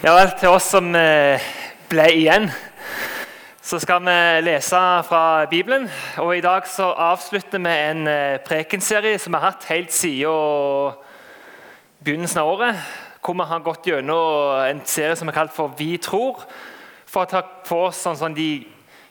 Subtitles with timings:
[0.00, 1.42] Ja vel, til oss som eh,
[1.90, 2.46] ble igjen,
[3.60, 4.14] så skal vi
[4.46, 5.82] lese fra Bibelen.
[6.24, 10.96] Og I dag så avslutter vi en eh, prekenserie som vi har hatt helt siden
[12.00, 12.80] begynnelsen av året.
[13.20, 16.48] Hvor vi har gått gjennom en serie som er kalt for 'Vi tror'.
[17.04, 18.64] For å ta på oss sånn, sånn de,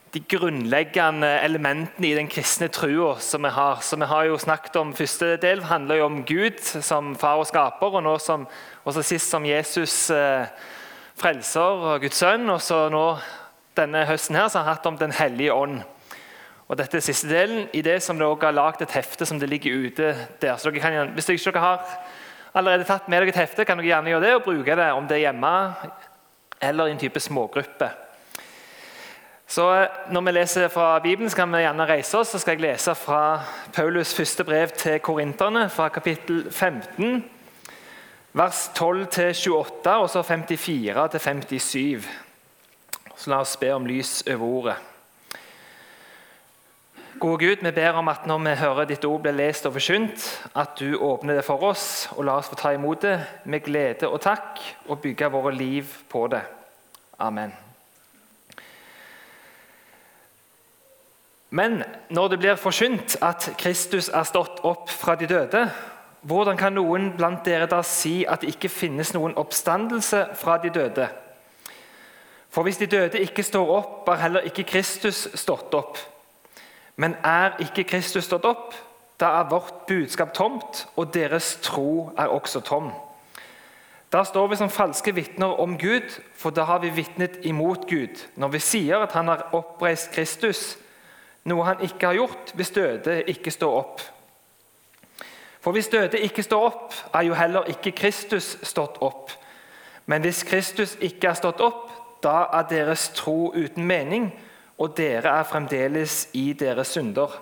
[0.10, 3.78] de, grunnleggende elementene i den kristne trua som vi har.
[3.86, 7.48] Så vi har jo snakket om Første del handler jo om Gud som far og
[7.48, 8.48] skaper, og nå som,
[8.86, 10.10] også sist som Jesus.
[10.10, 10.50] Eh,
[11.20, 12.50] frelser og Guds sønn.
[12.50, 13.06] Og så nå
[13.78, 15.82] denne høsten her, så har jeg hatt om Den hellige ånd.
[16.70, 19.50] Og Dette er siste delen i det som dere har lagd et hefte som det
[19.50, 20.58] ligger ute der.
[20.58, 21.82] Så dere kan, hvis dere ikke har
[22.54, 25.08] allerede tatt med dere et hefte, kan dere gjerne gjøre det og bruke det om
[25.10, 25.56] det er hjemme
[26.62, 27.90] eller i en type smågruppe.
[29.50, 32.28] Så Når vi leser fra Bibelen, så kan vi gjerne reise oss.
[32.28, 33.42] Så skal jeg lese fra
[33.74, 37.24] Paulus' første brev til korinterne, fra kapittel 15
[38.32, 42.06] vers 12-28 og så 54-57.
[43.16, 44.78] Så la oss be om lys over ordet.
[47.20, 50.28] Gode Gud, vi ber om at når vi hører ditt ord blir lest og forkynt,
[50.56, 54.08] at du åpner det for oss og la oss få ta imot det med glede
[54.08, 56.46] og takk og bygge våre liv på det.
[57.20, 57.52] Amen.
[61.50, 65.66] Men når det blir forkynt at Kristus er stått opp fra de døde,
[66.22, 70.72] hvordan kan noen blant dere da si at det ikke finnes noen oppstandelse fra de
[70.74, 71.08] døde?
[72.50, 76.00] For hvis de døde ikke står opp, har heller ikke Kristus stått opp.
[77.00, 78.74] Men er ikke Kristus stått opp,
[79.20, 82.92] da er vårt budskap tomt, og deres tro er også tom.
[84.12, 88.24] Da står vi som falske vitner om Gud, for da har vi vitnet imot Gud
[88.36, 90.78] når vi sier at han har oppreist Kristus,
[91.46, 94.02] noe han ikke har gjort hvis døde ikke står opp.
[95.60, 99.32] For hvis døde ikke står opp, er jo heller ikke Kristus stått opp.
[100.06, 101.90] Men hvis Kristus ikke er stått opp,
[102.24, 104.32] da er deres tro uten mening,
[104.80, 107.36] og dere er fremdeles i deres synder.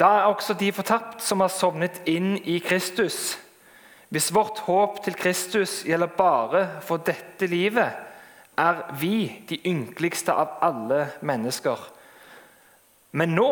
[0.00, 3.36] Da er også de fortapt som har sovnet inn i Kristus.
[4.08, 7.92] Hvis vårt håp til Kristus gjelder bare for dette livet,
[8.56, 11.76] er vi de ynkeligste av alle mennesker.
[13.16, 13.50] Men nå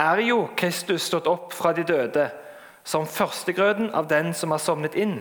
[0.00, 2.28] er jo Kristus stått opp fra de døde
[2.86, 5.18] som førstegrøden av den som har sovnet inn.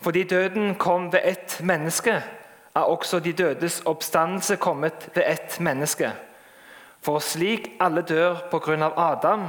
[0.00, 2.20] Fordi døden kom ved ett menneske,
[2.76, 6.12] er også de dødes oppstandelse kommet ved ett menneske.
[7.02, 9.46] For slik alle dør på grunn av Adam,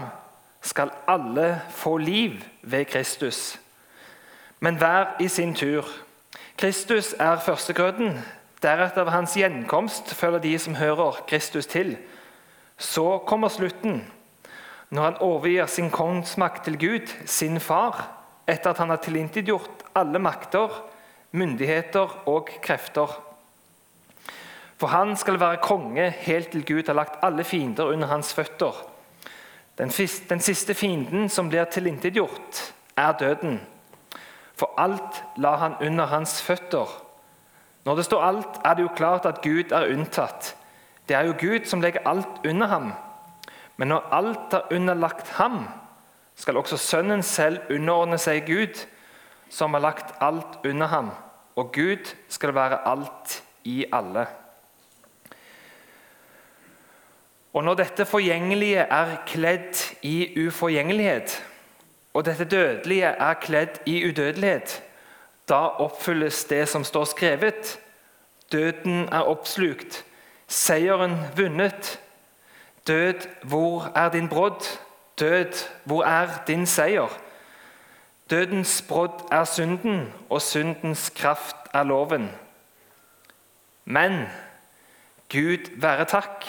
[0.61, 3.59] skal alle få liv ved Kristus.
[4.59, 5.85] Men hver i sin tur.
[6.57, 8.19] Kristus er førstegrøden.
[8.61, 11.97] Deretter ved hans gjenkomst følger de som hører Kristus til.
[12.77, 14.05] Så kommer slutten
[14.91, 18.03] når han overgir sin kongsmakt til Gud, sin far,
[18.47, 20.73] etter at han har tilintetgjort alle makter,
[21.31, 23.13] myndigheter og krefter.
[24.81, 28.75] For han skal være konge helt til Gud har lagt alle fiender under hans føtter.
[29.77, 29.89] Den,
[30.29, 33.61] den siste fienden som blir tilintetgjort, er døden.
[34.59, 36.89] For alt la han under hans føtter.
[37.85, 40.55] Når det står alt, er det jo klart at Gud er unntatt.
[41.07, 42.91] Det er jo Gud som legger alt under ham.
[43.77, 45.63] Men når alt er underlagt ham,
[46.35, 48.85] skal også Sønnen selv underordne seg Gud,
[49.49, 51.11] som har lagt alt under ham.
[51.55, 54.25] Og Gud skal være alt i alle.
[57.53, 61.33] Og når dette forgjengelige er kledd i uforgjengelighet,
[62.13, 64.83] og dette dødelige er kledd i udødelighet,
[65.49, 67.79] da oppfylles det som står skrevet.
[68.51, 70.05] Døden er oppslukt,
[70.47, 71.99] seieren vunnet.
[72.87, 74.79] Død, hvor er din brodd?
[75.19, 77.07] Død, hvor er din seier?
[78.29, 82.31] Dødens brodd er synden, og syndens kraft er loven.
[83.85, 84.25] Men
[85.31, 86.45] Gud være takk,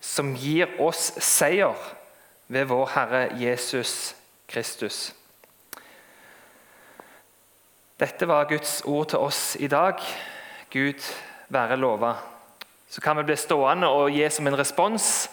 [0.00, 1.76] som gir oss seier
[2.48, 4.16] ved vår Herre Jesus
[4.48, 5.14] Kristus.
[8.00, 10.00] Dette var Guds ord til oss i dag.
[10.72, 11.12] Gud
[11.48, 12.14] være lova.
[12.88, 15.30] Så kan vi bli stående og gi som en respons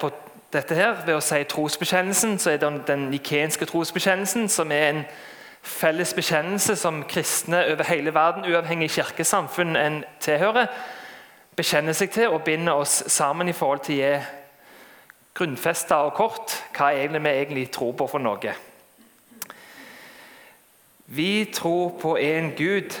[0.00, 0.10] på
[0.52, 2.38] dette her ved å si trosbekjennelsen.
[2.38, 5.02] Så er det den nikenske trosbekjennelsen, som er en
[5.66, 10.70] felles bekjennelse som kristne over hele verden, uavhengig kirkesamfunn en tilhører,
[11.56, 14.12] bekjenner seg til og binder oss sammen i forhold til å
[15.36, 18.54] grunnfeste og kort hva egentlig vi egentlig tror på for noe.
[21.06, 22.94] Vi tror på en Gud,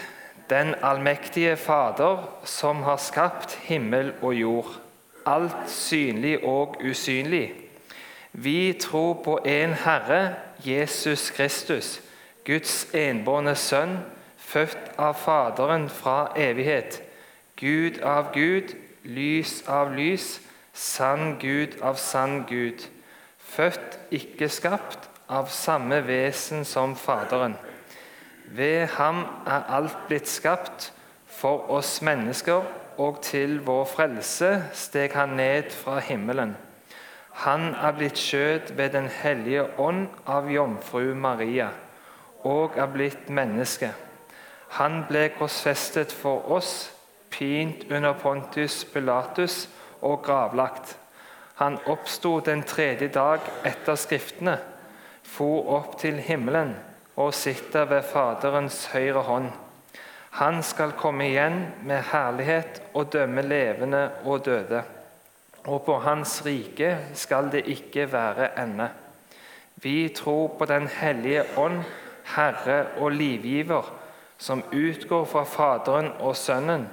[0.50, 4.74] den allmektige Fader, som har skapt himmel og jord
[5.26, 7.54] alt synlig og usynlig.
[8.32, 10.34] Vi tror på en Herre,
[10.64, 12.00] Jesus Kristus,
[12.44, 13.98] Guds enbårne Sønn,
[14.38, 17.02] født av Faderen fra evighet,
[17.56, 18.74] Gud av Gud,
[19.04, 20.40] lys av lys,
[20.72, 22.84] sann Gud av sann Gud,
[23.38, 27.56] født, ikke skapt, av samme vesen som Faderen.
[28.46, 30.92] Ved ham er alt blitt skapt,
[31.26, 32.62] for oss mennesker,
[32.98, 36.56] og til vår frelse steg han ned fra himmelen.
[37.44, 41.68] Han er blitt skjøt ved Den hellige ånd av jomfru Maria,
[42.44, 43.90] og er blitt menneske.
[44.78, 46.90] Han ble korsfestet for oss,
[47.30, 49.68] pint under Pontus Pilatus
[50.00, 50.96] og gravlagt.
[51.60, 54.56] Han oppsto den tredje dag etter Skriftene,
[55.22, 56.74] for opp til himmelen
[57.16, 59.52] og sitter ved Faderens høyre hånd.
[60.36, 64.82] Han skal komme igjen med herlighet og dømme levende og døde.
[65.64, 68.90] Og på hans rike skal det ikke være ende.
[69.76, 71.82] Vi tror på Den hellige ånd,
[72.36, 73.92] Herre og livgiver,
[74.38, 76.88] som utgår fra Faderen og Sønnen,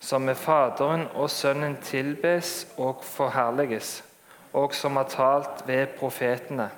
[0.00, 4.04] som med Faderen og Sønnen tilbes og forherliges,
[4.52, 6.68] og som har talt ved profetene.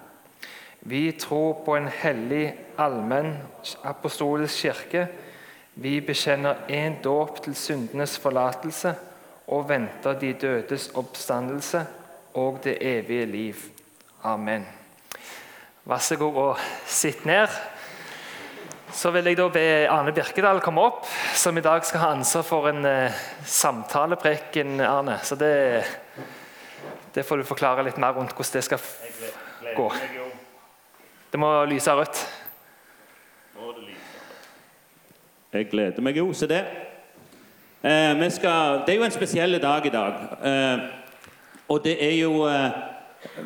[0.80, 3.36] Vi tror på en hellig, allmenn
[3.84, 5.08] apostolisk kirke.
[5.74, 8.94] Vi bekjenner én dåp til syndenes forlatelse
[9.50, 11.80] og venter de dødes oppstandelse
[12.38, 13.64] og det evige liv.
[14.22, 14.66] Amen.
[15.84, 17.48] Vær så god og sitt ned.
[18.94, 22.46] Så vil jeg da be Arne Birkedal komme opp, som i dag skal ha ansvar
[22.46, 24.78] for en uh, samtalepreken.
[24.80, 25.18] Arne.
[25.22, 25.82] Så det,
[27.14, 29.90] det, får du forklare litt mer rundt hvordan det skal gå.
[31.32, 32.22] Det må lyse rødt.
[35.54, 36.64] Jeg gleder meg jo, til det.
[37.86, 40.14] Eh, skal, det er jo en spesiell dag i dag.
[40.42, 40.78] Eh,
[41.68, 42.72] og det er jo eh,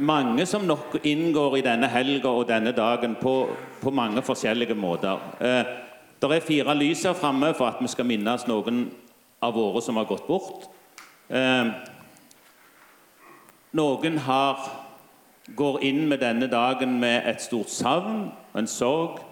[0.00, 3.34] mange som nok inngår i denne helga og denne dagen på,
[3.82, 5.20] på mange forskjellige måter.
[5.40, 5.74] Eh,
[6.22, 8.86] det er fire lys her framme for at vi skal minnes noen
[9.44, 10.64] av våre som har gått bort.
[11.28, 11.68] Eh,
[13.76, 14.64] noen har,
[15.56, 19.27] går inn med denne dagen med et stort savn en sorg.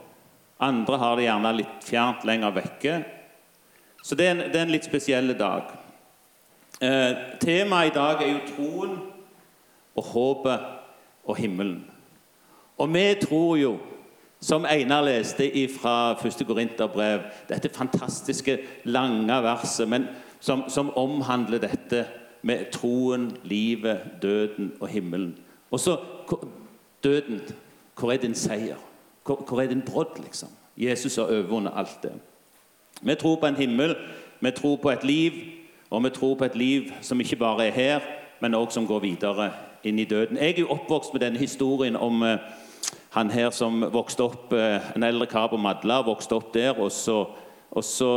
[0.60, 2.94] Andre har det gjerne litt fjernt lenger vekke.
[4.02, 5.74] Så det er en, det er en litt spesiell dag.
[6.80, 8.96] Eh, temaet i dag er jo troen
[9.96, 10.66] og håpet
[11.26, 11.84] og himmelen.
[12.76, 13.76] Og vi tror jo,
[14.40, 16.46] som Einar leste fra 1.
[16.46, 20.08] Korinterbrev, dette fantastiske, lange verset, men
[20.40, 22.04] som, som, omhandler dette
[22.42, 25.38] med troen, livet, døden og himmelen.
[25.70, 25.96] Og så
[27.02, 27.40] døden.
[27.98, 28.76] Hvor er din seier?
[29.26, 30.48] Hvor, er din brodd, liksom?
[30.76, 32.12] Jesus har overvunnet alt det.
[33.02, 33.96] Vi tror på en himmel,
[34.40, 35.32] vi tror på et liv,
[35.90, 38.00] og vi tror på et liv som ikke bare er her,
[38.40, 39.50] men også som går videre
[39.84, 40.36] inn i døden.
[40.36, 42.36] Jeg er jo oppvokst med denne historien om uh,
[43.16, 46.76] han her som vokste opp uh, En eldre kar på Madla vokste opp der.
[46.78, 47.24] Og så,
[47.70, 48.12] og så,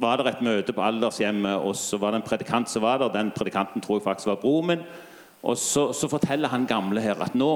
[0.00, 3.10] var det et møte på aldershjemmet, og så var det en predikant som var der.
[3.12, 4.84] Den predikanten tror jeg faktisk var broren min.
[5.42, 7.50] Og så, så forteller han gamle her at nå,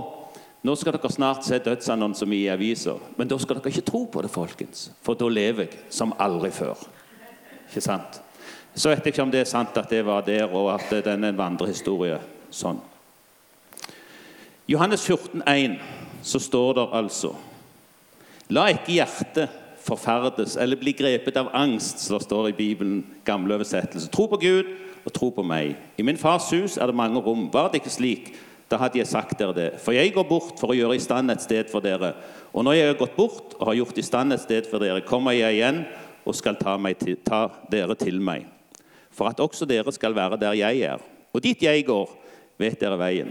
[0.64, 3.00] nå skal dere snart se dødsannonser i aviser.
[3.18, 4.88] Men da skal dere ikke tro på det, folkens.
[5.04, 6.80] For da lever jeg som aldri før.
[7.68, 8.20] Ikke sant?
[8.74, 11.24] Så vet jeg ikke om det er sant at det var der, og at den
[11.24, 12.16] er en vandrehistorie.
[12.50, 12.80] Sånn.
[14.70, 15.76] Johannes 14, 14,1
[16.24, 17.34] så står det altså
[18.52, 19.52] La ikke hjertet
[19.84, 24.08] forferdes eller bli grepet av angst, som det står i Bibelen, gamle oversettelse.
[24.12, 24.70] Tro på Gud
[25.04, 25.76] og tro på meg.
[26.00, 27.50] I min fars hus er det mange rom.
[27.52, 28.32] Var det ikke slik,
[28.74, 29.68] da hadde jeg sagt dere det.
[29.82, 32.10] For jeg går bort for å gjøre i stand et sted for dere.
[32.50, 35.04] Og når jeg har gått bort og har gjort i stand et sted for dere,
[35.06, 35.84] kommer jeg igjen
[36.24, 38.48] og skal ta, til, ta dere til meg.
[39.14, 41.02] For at også dere skal være der jeg er.
[41.30, 42.10] Og dit jeg går,
[42.58, 43.30] vet dere veien.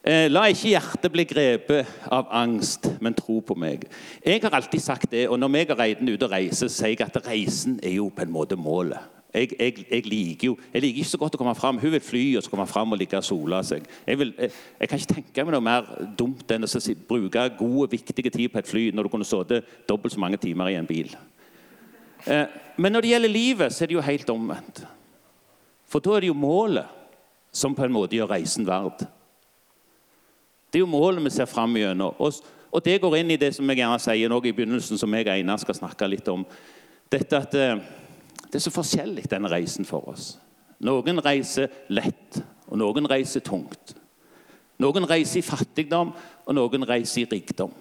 [0.00, 3.84] Eh, la ikke hjertet bli grepet av angst, men tro på meg.
[4.24, 7.04] Jeg har alltid sagt det, og Når jeg har reiden ute og reiser, sier jeg
[7.04, 9.19] at reisen er jo på en måte målet.
[9.30, 11.78] Jeg, jeg, jeg, liker jo jeg liker ikke så godt å komme fram.
[11.78, 13.86] Hun vil fly og så komme fram og ligge og sole seg.
[14.06, 16.70] Jeg, vil, jeg, kan ikke tenke meg noe mer dumt enn å
[17.08, 20.72] bruke gode, viktige tid på et fly når du kunne sittet dobbelt så mange timer
[20.72, 21.14] i en bil.
[22.26, 22.46] Eh,
[22.76, 24.82] men når det gjelder livet, så er det jo helt omvendt.
[25.90, 26.98] For da er det jo målet
[27.52, 29.06] som på en måte gjør reisen verd.
[30.70, 32.14] Det er jo målet vi ser fram gjennom.
[32.18, 35.14] Og, og, det går inn i det som jeg gjerne sier nå i begynnelsen, som
[35.14, 36.44] jeg og Einar skal snakke litt om.
[37.10, 37.80] Dette at eh,
[38.46, 40.32] Det er så forskjellig, denne reisen for oss.
[40.80, 43.94] Noen reiser lett, og noen reiser tungt.
[44.80, 46.14] Noen reiser i fattigdom,
[46.46, 47.72] og noen reiser i rikdom.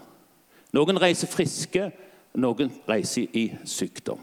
[0.75, 1.87] Noen reiser friske,
[2.33, 4.21] og noen reiser i sykdom.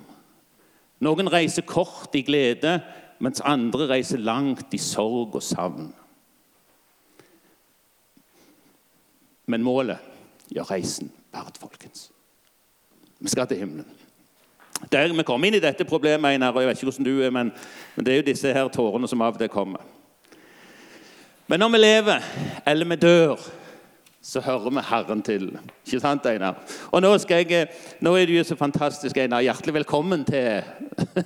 [1.02, 2.78] Noen reiser kort i glede,
[3.20, 5.88] mens andre reiser langt i sorg og savn.
[9.46, 10.02] Men målet
[10.52, 12.10] gjør reisen verdt, folkens.
[13.20, 13.88] Vi skal til himmelen.
[14.92, 17.30] Der vi kom inn i dette problemet, Einar, og jeg vet ikke hvordan du er,
[17.30, 17.52] men,
[17.96, 19.84] men det er jo disse her tårene som av og til kommer.
[21.46, 22.26] Men når vi lever,
[22.66, 23.40] eller vi dør,
[24.22, 25.48] så hører vi Herren til.
[25.86, 26.58] Ikke sant, Einar?
[26.90, 27.68] Og nå, jeg,
[28.02, 29.44] nå er du jo så fantastisk, Einar.
[29.46, 30.62] Hjertelig velkommen til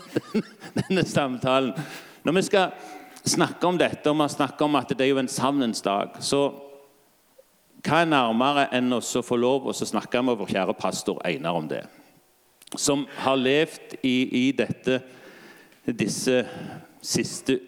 [0.79, 1.73] denne samtalen.
[2.25, 2.75] Når vi skal
[3.25, 6.51] snakke om dette, og vi snakker om at det er jo en savnens dag, så
[7.81, 11.69] hva er nærmere enn å få lov å snakke med vår kjære pastor Einar om
[11.71, 11.87] det?
[12.79, 15.01] Som har levd i, i dette,
[15.87, 16.45] disse
[17.03, 17.59] siste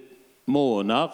[0.47, 1.11] måneder.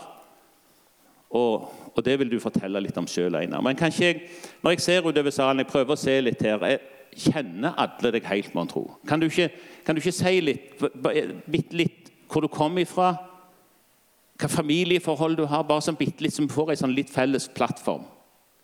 [1.30, 3.62] Og, og, det vil du fortelle litt om sjøl, Einar.
[3.64, 4.20] Men kanskje jeg,
[4.62, 6.86] når jeg ser utover salen, jeg prøver å se litt her jeg
[7.18, 8.82] Kjenner alle deg helt, mon tro?
[9.08, 10.82] Kan kan du ikke si litt,
[11.48, 13.14] litt, litt hvor du kommer ifra?
[14.38, 15.64] Hva familieforhold du har?
[15.66, 18.04] Bare sånn bitte litt, så vi får en sånn litt felles plattform.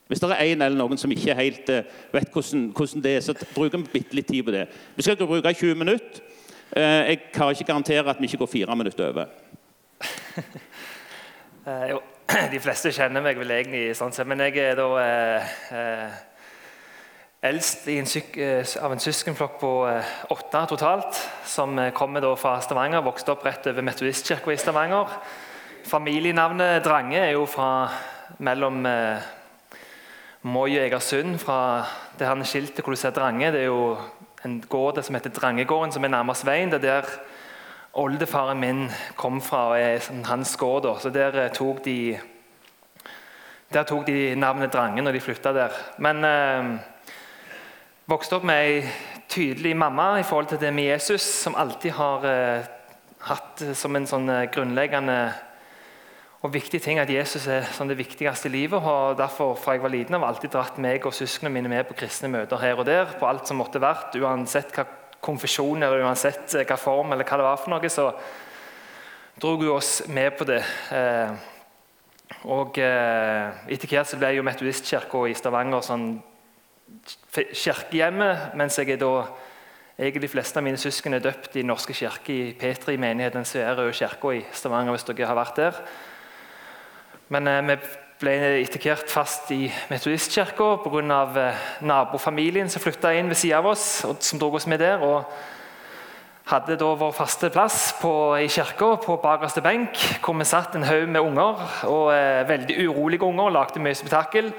[0.09, 3.23] Hvis det er en eller noen som ikke helt uh, vet hvordan, hvordan, det er,
[3.25, 4.67] så bruker vi bitte litt tid på det.
[4.97, 6.21] Vi skal ikke bruke 20 minutter.
[6.77, 9.33] Uh, jeg kan ikke garantere at vi ikke går fire minutter over.
[11.67, 12.03] eh, jo,
[12.53, 14.89] de fleste kjenner meg vel egentlig sånn men jeg er da
[17.45, 18.09] eldst en
[18.83, 19.71] av en søskenflokk på
[20.35, 23.05] åtte totalt, som kommer fra Stavanger.
[23.05, 25.17] Vokste opp rett over Metodistkirka i Stavanger.
[25.89, 27.71] Familienavnet Drange er jo fra
[28.41, 28.85] mellom
[30.45, 31.87] Og Egersund, fra
[32.19, 33.49] det her skiltet hvor du ser Drange.
[33.53, 33.97] Det er jo
[34.45, 36.69] en gård som heter Drangegården, som er nærmest veien.
[36.69, 37.09] Det er der
[37.95, 41.01] oldefaren min kom fra, og er hans gård.
[41.01, 42.19] Så der eh, tok de
[43.73, 45.73] der tok de navnet Drange når de flytta der.
[45.99, 46.77] Men eh,
[48.07, 48.85] vokste opp med ei
[49.29, 52.69] tydelig mamma i forhold til det med Jesus, som alltid har eh,
[53.31, 55.19] hatt som en sånn eh, grunnleggende
[56.45, 58.83] og viktig ting at Jesus er som det viktigste i livet.
[58.83, 61.95] og derfor fra jeg var liten har alltid dratt meg og søsknene mine med på
[61.95, 63.07] kristne møter her og der.
[63.19, 64.85] på alt som måtte vært, Uansett hva
[65.25, 68.13] konfesjon eller uansett eh, hva form eller hva det var for noe, så
[69.41, 70.61] dro hun oss med på det.
[70.93, 71.33] Eh,
[72.45, 76.09] og eh, Etter hvert så ble jo Metodistkirka i Stavanger sånn
[77.33, 79.15] kirkehjemmet, mens jeg er da
[79.97, 83.47] jeg og de fleste av mine søsken er døpt i Norske kirke i Petri menigheten,
[83.47, 84.93] som er Røde kirka i Stavanger.
[84.93, 85.87] hvis dere har vært der.
[87.33, 87.79] Men eh, vi
[88.21, 91.25] ble etter hvert fast i Metodistkirka pga.
[91.41, 95.03] Eh, nabofamilien som flytta inn ved siden av oss, og som dro oss med der.
[95.03, 95.25] og
[96.45, 100.85] hadde da vår faste plass på, i kirka på bakerste benk, hvor vi satt en
[100.85, 101.63] haug med unger.
[101.89, 104.53] og eh, Veldig urolige unger, lagde mye spetakkel.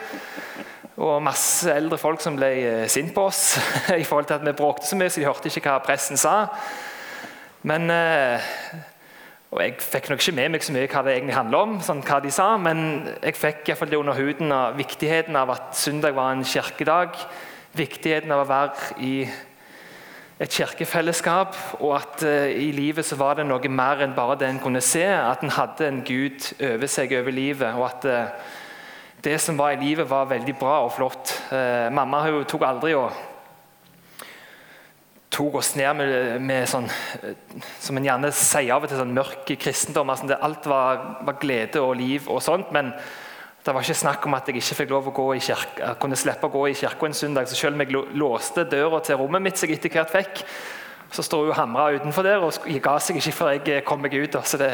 [0.96, 3.60] Og masse eldre folk som ble eh, sint på oss
[4.02, 6.48] i forhold til at vi bråkte så mye, så de hørte ikke hva pressen sa.
[7.70, 8.54] Men eh,
[9.56, 12.02] og Jeg fikk nok ikke med meg så mye hva det egentlig handla om, sånn
[12.04, 12.80] hva de sa, men
[13.24, 17.16] jeg fikk i fall det under huden av viktigheten av at søndag var en kirkedag.
[17.80, 19.14] Viktigheten av å være i
[20.44, 24.50] et kirkefellesskap, og at uh, i livet så var det noe mer enn bare det
[24.52, 25.06] en kunne se.
[25.08, 28.52] At en hadde en Gud over seg over livet, og at uh,
[29.24, 31.32] det som var i livet, var veldig bra og flott.
[31.48, 33.16] Uh, mamma hun tok aldri og
[35.34, 36.88] tok oss ned med, med sånn,
[37.82, 40.12] som en gjerne sier av og til, sånn mørk kristendom.
[40.13, 42.72] Altså, det, alt var, var, glede og liv og sånt.
[42.75, 42.94] Men
[43.65, 46.20] det var ikke snakk om at jeg ikke fikk lov å gå i kirke, kunne
[46.20, 47.50] slippe å gå i kirka en søndag.
[47.50, 50.44] Så selv om jeg låste døra til rommet mitt, som jeg etter hvert fikk,
[51.15, 54.15] så står hun og hamra utenfor der og ga seg ikke før jeg kom meg
[54.17, 54.38] ut.
[54.46, 54.72] Så det,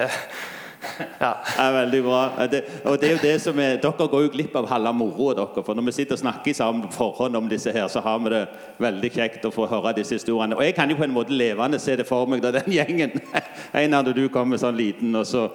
[1.19, 1.31] ja.
[1.57, 1.71] ja.
[1.71, 2.21] Veldig bra.
[2.51, 5.35] Det, og det er jo det som er, Dere går jo glipp av halve moroa
[5.37, 5.65] deres.
[5.65, 8.33] For når vi sitter og snakker sammen på forhånd om disse her, så har vi
[8.33, 8.43] det
[8.81, 10.57] veldig kjekt å få høre disse historiene.
[10.57, 13.19] Og jeg kan jo på en måte levende se det for meg da den gjengen
[13.81, 15.47] En av du kommer sånn liten, og så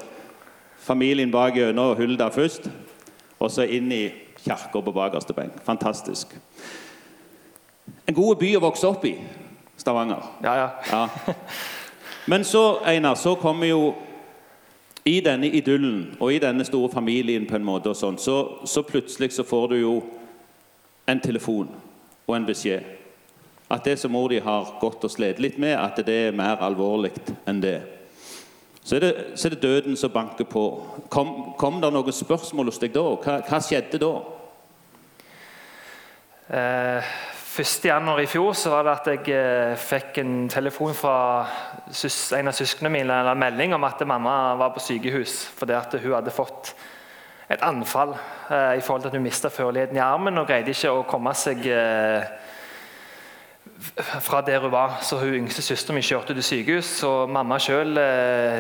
[0.87, 2.71] familien bak gjennom Hulda først.
[3.37, 4.05] Og så inn i
[4.41, 5.59] kirka på bakerste benk.
[5.67, 6.33] Fantastisk.
[8.07, 9.17] En god by å vokse opp i,
[9.77, 10.23] Stavanger.
[10.45, 10.69] Ja, ja.
[10.91, 11.35] ja.
[12.31, 13.95] Men så, Einar, så kommer jo
[15.07, 18.37] i denne idyllen og i denne store familien på en måte og sånn, så,
[18.67, 19.93] så, plutselig så får du jo
[21.07, 21.69] en telefon
[22.27, 22.83] og en beskjed.
[23.71, 26.59] At det som mor di har gått og slitt litt med, at det er mer
[26.63, 27.13] alvorlig
[27.47, 27.79] enn det.
[28.87, 30.65] Så er det, så er det døden som banker på.
[31.11, 33.07] Kom, kom det noen spørsmål hos deg da?
[33.23, 34.13] Hva, hva skjedde da?
[36.47, 37.17] Eh,
[37.57, 38.21] 1.1.
[38.21, 41.15] i fjor så var det at jeg eh, fikk en telefon fra
[42.37, 46.35] en av søsknene mine en melding om at mamma var på sykehus fordi hun hadde
[46.37, 46.75] fått
[47.49, 50.93] et anfall eh, i forhold til at hun mista førligheten i armen og greide ikke
[50.93, 52.29] å komme seg eh,
[54.21, 54.99] fra der hun var.
[55.01, 56.91] Så hun yngste søsteren min kjørte til sykehus.
[57.09, 57.97] og mamma sjøl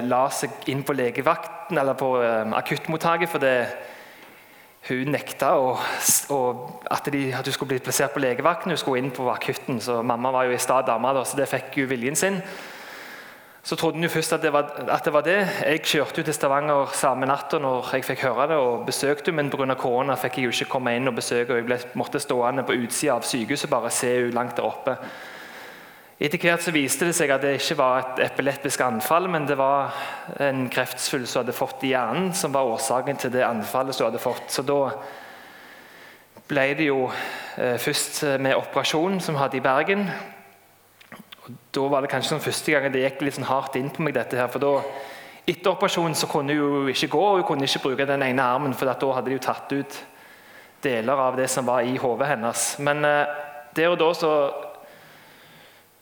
[0.08, 2.14] la seg inn på legevakten eller på
[2.62, 3.28] akuttmottaket.
[3.28, 3.95] for fordi
[4.88, 5.82] hun nekta og,
[6.30, 8.70] og at, de, at, hun skulle bli plassert på legevakten.
[8.70, 11.80] Hun skulle inn på akutten, så mamma var jo i stad dame, så det fikk
[11.80, 12.40] hun viljen sin.
[13.66, 15.40] Så trodde hun først at det, var, at det var det.
[15.66, 19.50] Jeg kjørte til Stavanger samme natta når jeg fikk høre det, og besøkte henne, men
[19.50, 19.74] pga.
[19.74, 22.78] korona fikk jeg jo ikke komme inn og besøke og Jeg ble, måtte stående på
[22.78, 24.94] utsida av sykehuset bare se henne langt der oppe.
[26.16, 29.58] Etter hvert så viste det seg at det ikke var et epileptisk anfall, men det
[29.60, 29.92] var
[30.40, 34.22] en kreftsvulst hun hadde fått i hjernen, som var årsaken til det anfallet hun hadde
[34.22, 34.46] fått.
[34.48, 34.78] Så da
[36.48, 40.06] ble det jo eh, først med operasjonen som vi hadde i Bergen.
[41.44, 44.06] Og da var det kanskje sånn første gang det gikk litt sånn hardt inn på
[44.06, 44.16] meg.
[44.16, 44.72] dette her, for da,
[45.46, 48.42] Etter operasjonen så kunne hun jo ikke gå, og hun kunne ikke bruke den ene
[48.42, 49.98] armen, for da hadde de jo tatt ut
[50.82, 52.64] deler av det som var i hodet hennes.
[52.82, 53.36] Men eh,
[53.76, 54.32] der og da så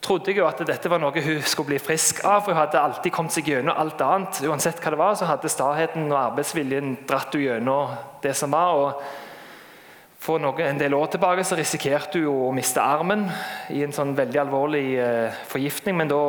[0.05, 2.45] trodde jeg jo at dette var noe hun skulle bli frisk av.
[2.45, 4.43] for Hun hadde alltid kommet seg gjennom alt annet.
[4.45, 8.75] Uansett hva det var, så hadde staheten og arbeidsviljen dratt henne gjennom det som var.
[8.77, 13.27] og For noe, en del år tilbake så risikerte hun å miste armen
[13.73, 15.99] i en sånn veldig alvorlig eh, forgiftning.
[16.01, 16.23] Men da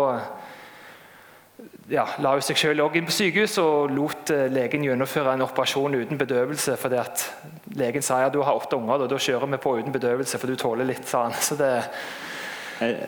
[1.91, 5.99] ja, la hun seg selv inn på sykehus og lot eh, legen gjennomføre en operasjon
[5.99, 6.77] uten bedøvelse.
[6.81, 7.27] fordi at
[7.75, 10.47] Legen sa ja, du har åtte unger, da, da kjører vi på uten bedøvelse, for
[10.47, 11.07] du tåler litt.
[11.07, 11.35] sa han.
[11.35, 11.73] Så det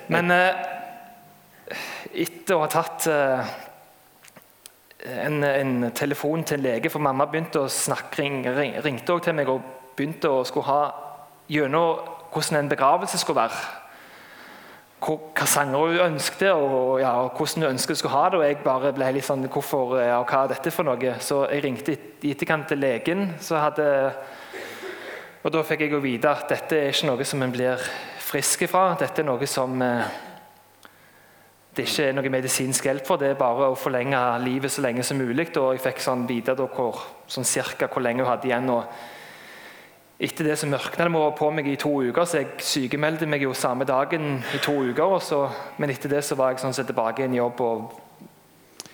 [0.07, 0.59] men eh,
[2.23, 3.55] etter å ha tatt eh,
[5.25, 9.29] en, en, telefon til en lege, for mamma begynte å snakke, ring, ring, ringte også
[9.29, 9.65] til meg og
[9.97, 10.79] begynte å skulle ha
[11.51, 13.59] gjennom hvordan en begravelse skulle være.
[14.97, 18.39] Hva sanger hun ønsket, og, ja, og hvordan hun ønsket hun skulle ha det.
[18.39, 21.13] Og jeg bare ble litt sånn Hvorfor, ja, hva er dette for noe?
[21.21, 21.93] Så jeg ringte
[22.25, 23.29] i etterkant til legen.
[23.51, 23.87] hadde
[25.43, 27.83] og Da fikk jeg jo vite at dette er ikke noe som en blir
[28.27, 28.91] frisk fra.
[28.99, 30.15] Dette er noe som eh,
[31.77, 33.21] det ikke er noe medisinsk hjelp for.
[33.21, 35.51] Det er bare å forlenge livet så lenge som mulig.
[35.61, 38.73] Og jeg fikk sånn vite sånn cirka hvor lenge hun hadde igjen.
[38.73, 38.83] og
[40.17, 43.51] etter det så mørkna det på meg i to uker, så jeg sykemeldte meg jo
[43.53, 45.19] samme dagen i to uker.
[45.21, 45.43] Så,
[45.77, 47.61] men etter det så var jeg sånn sett tilbake i en jobb.
[47.61, 48.23] Og,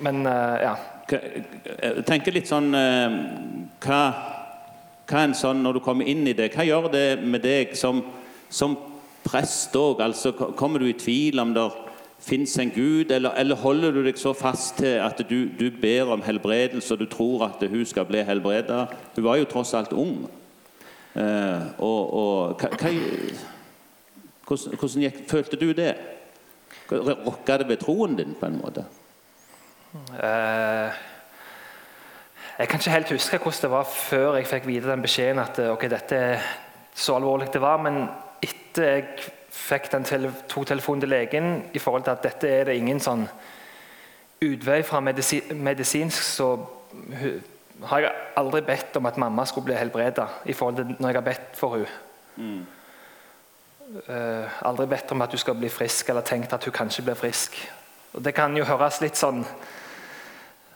[0.04, 0.74] men uh, ja.
[1.14, 4.02] Jeg tenker litt sånn hva,
[5.08, 8.00] hva en sånn, Når du kommer inn i det, hva gjør det med deg som,
[8.48, 8.76] som
[9.26, 10.02] prest òg?
[10.04, 11.70] Altså, kommer du i tvil om det
[12.24, 16.14] fins en Gud, eller, eller, holder du deg så fast til at du, du ber
[16.14, 18.86] om helbredelse, og du tror at hun skal bli helbreda?
[19.16, 20.24] Hun var jo tross alt ung.
[21.16, 22.72] Eh, og, og hva,
[24.48, 25.94] hvordan, hvordan gikk, følte du det?
[26.92, 28.86] Rokka det ved troen din, på en måte?
[29.94, 30.90] Uh,
[32.58, 35.60] jeg kan ikke helt huske hvordan det var før jeg fikk vite den beskjeden at
[35.70, 36.48] ok, dette er
[36.96, 37.78] så alvorlig det var.
[37.82, 38.08] Men
[38.44, 42.78] etter jeg fikk tele to telefonen til legen i forhold til at dette er det
[42.78, 43.28] ingen sånn
[44.44, 46.48] utvei fra medisi medisinsk, så
[47.90, 51.20] har jeg aldri bedt om at mamma skulle bli helbreda i forhold til når jeg
[51.20, 52.00] har bedt for henne.
[52.36, 52.66] Mm.
[53.94, 57.20] Uh, aldri bedt om at hun skal bli frisk, eller tenkt at hun kanskje blir
[57.20, 57.58] frisk.
[58.14, 59.44] Og Det kan jo høres litt sånn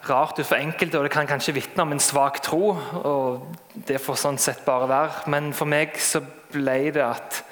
[0.07, 2.75] rart ut for enkelte, og det kan kanskje vitne om en svak tro.
[3.03, 3.47] og
[3.87, 5.27] Det får sånn sett bare være.
[5.27, 7.43] Men for meg så ble det at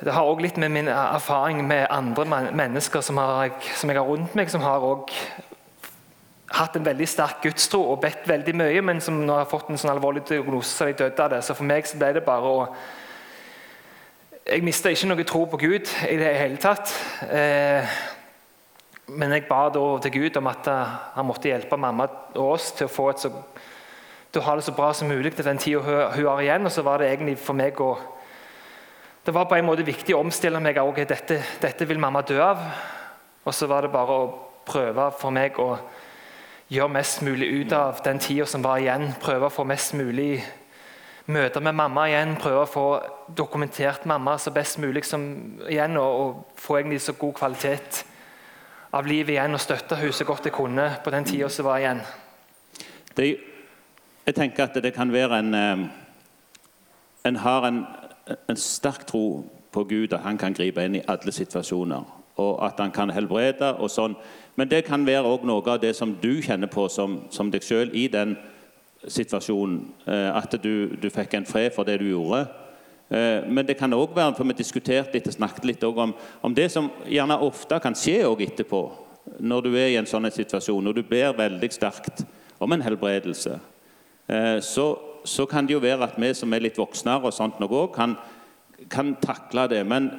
[0.00, 2.24] det har også litt med min erfaring med andre
[2.56, 5.48] mennesker som, har, som jeg har rundt meg, som har også
[6.56, 9.78] hatt en veldig sterk gudstro og bedt veldig mye, men som nå har fått en
[9.78, 11.42] sånn alvorlig diagnose så de døde av det.
[11.46, 12.64] Så for meg så ble det bare å
[14.50, 16.90] Jeg mista ikke noe tro på Gud i det hele tatt.
[17.28, 17.90] Eh,
[19.06, 20.66] men jeg ba da til Gud om at
[21.14, 23.30] han måtte hjelpe mamma og oss til å få et så,
[24.32, 26.66] til å ha det så bra som mulig til den tida hun har igjen.
[26.66, 27.92] Og så var det egentlig for meg å
[29.24, 30.78] det var på en måte viktig å omstille meg.
[30.80, 32.62] Okay, dette, dette vil mamma dø av.
[33.44, 34.30] Og så var det bare å
[34.68, 35.74] prøve for meg å
[36.70, 39.10] gjøre mest mulig ut av den tida som var igjen.
[39.20, 40.40] Prøve å få mest mulig
[41.28, 42.36] møter med mamma igjen.
[42.40, 42.86] Prøve å få
[43.36, 45.26] dokumentert mamma så best mulig som
[45.68, 46.00] igjen.
[46.00, 48.04] Og, og få egentlig så god kvalitet
[48.96, 51.82] av livet igjen og støtte henne så godt jeg kunne på den tida som var
[51.82, 52.00] igjen.
[53.16, 53.28] Det,
[54.26, 55.88] jeg tenker at det kan være en eh,
[57.20, 57.82] En har en
[58.48, 62.16] en sterk tro på Gud, at han kan gripe inn i alle situasjoner.
[62.40, 64.16] Og at han kan helbrede og sånn.
[64.56, 67.64] Men det kan være også noe av det som du kjenner på som, som deg
[67.64, 68.36] sjøl i den
[69.08, 69.82] situasjonen.
[70.06, 72.46] Eh, at du, du, fikk en fred for det du gjorde.
[73.10, 76.54] Eh, men det kan òg være, for vi diskuterte litt og snakket litt om, om,
[76.54, 78.82] det som gjerne ofte kan skje etterpå,
[79.38, 82.24] når du er i en sånn situasjon, og du ber veldig sterkt
[82.60, 83.58] om en helbredelse.
[84.30, 84.92] Eh, så
[85.24, 88.16] så kan det jo være at vi som er litt voksnere, og sånt noe kan,
[88.90, 89.84] kan takle det.
[89.86, 90.10] Men,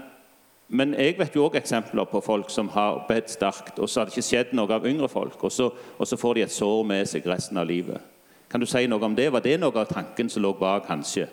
[0.68, 4.10] men, jeg vet jo også eksempler på folk som har bedt sterkt, og så har
[4.10, 5.38] det ikke skjedd noe av yngre folk.
[5.44, 8.02] Og så, og så, får de et sår med seg resten av livet.
[8.52, 9.32] Kan du si noe om det?
[9.32, 11.28] Var det noe av tanken som lå bak, kanskje?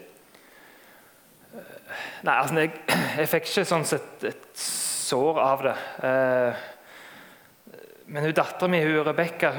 [2.23, 2.75] Nei, altså, jeg,
[3.21, 4.51] jeg fikk ikke sånn sett et
[5.09, 5.79] sår av det.
[6.07, 6.67] Eh,
[8.09, 9.51] men hun dattera mi, Rebekka,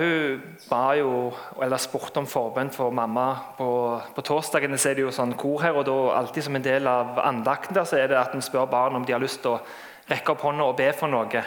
[0.69, 1.29] ba jo,
[1.61, 3.27] eller spurte om forbønn for mamma.
[3.59, 3.67] På,
[4.15, 7.19] på torsdagene er det jo sånn kor her, og da alltid som en del av
[7.21, 9.61] andakten der, så er det at en spør barn om de har lyst til å
[10.09, 11.43] rekke opp hånda og be for noe.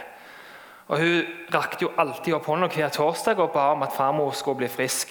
[0.92, 4.62] Og Hun rakte jo alltid opp hånda hver torsdag og ba om at farmor skulle
[4.62, 5.10] bli frisk.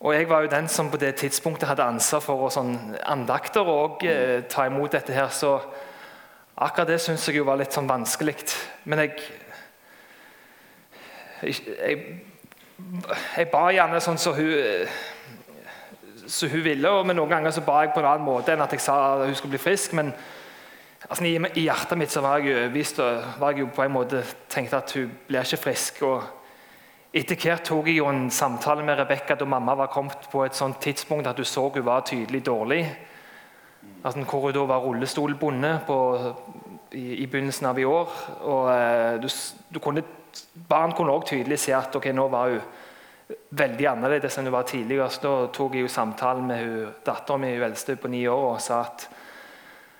[0.00, 3.68] Og Jeg var jo den som på det tidspunktet hadde ansvar for å sånn andakter
[3.68, 5.12] og eh, ta imot dette.
[5.12, 5.60] her, Så
[6.56, 8.34] akkurat det syns jeg jo var litt sånn vanskelig.
[8.84, 9.20] Men jeg,
[11.42, 12.20] jeg,
[13.36, 14.86] jeg ba gjerne sånn som så hun,
[16.26, 18.72] så hun ville, men noen ganger så ba jeg på en annen måte enn at
[18.72, 19.92] jeg sa at hun skulle bli frisk.
[19.98, 20.12] men
[21.08, 24.22] altså, i, hjertet mitt så var jeg overbevist og var jeg jo på en måte
[24.48, 26.02] tenkte at hun blir ikke frisk.
[26.02, 26.22] og
[27.12, 30.56] Etter hvert tok jeg jo en samtale med Rebekka da mamma var kommet på et
[30.56, 32.86] sånt tidspunkt at hun så hun var tydelig dårlig.
[34.04, 35.74] Altså, hvor hun da var rullestolbonde
[36.92, 38.08] i, i, begynnelsen av i år.
[38.40, 39.28] og eh, du,
[39.74, 40.02] du kunne,
[40.68, 42.60] Barn kunne også tydelig se at okay, nå var hun
[43.56, 45.10] veldig annerledes enn hun var tidligere.
[45.10, 48.60] Så da tok jeg jo samtalen med dattera mi, hun eldste på ni år, og
[48.60, 49.06] sa at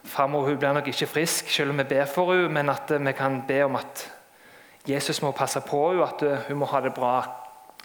[0.04, 3.12] framover hun blir nok ikke frisk selv om vi ber for henne, men at vi
[3.16, 4.08] kan be om at
[4.88, 7.14] Jesus må passe på henne, at hun må ha det bra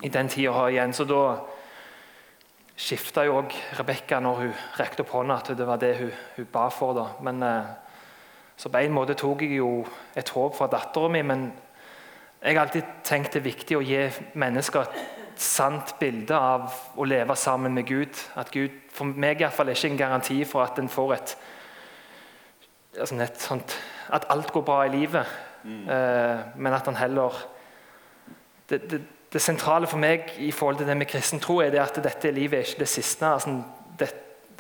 [0.03, 0.93] i den tida igjen.
[0.93, 1.21] Så da
[2.77, 6.49] skifta jo òg Rebekka når hun rekte opp hånda, at det var det hun, hun
[6.53, 6.93] ba for.
[6.93, 7.07] da.
[7.25, 7.69] Men, eh,
[8.57, 11.51] så på en måte tok jeg jo et håp fra dattera mi, men
[12.41, 14.01] jeg har alltid tenkt det er viktig å gi
[14.37, 18.17] mennesker et sant bilde av å leve sammen med Gud.
[18.37, 21.13] At Gud for meg i hvert fall er ikke en garanti for at en får
[21.17, 21.37] et
[22.97, 23.75] et sånt,
[24.09, 25.25] At alt går bra i livet,
[25.63, 25.89] mm.
[25.89, 27.33] eh, men at han heller
[28.69, 29.01] det, det,
[29.33, 32.31] det, sentrale for meg i forhold til det med kristen tro er det at dette
[32.31, 33.25] livet er ikke det siste.
[33.25, 33.61] Altså
[33.99, 34.13] det,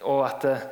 [0.03, 0.67] og at eh,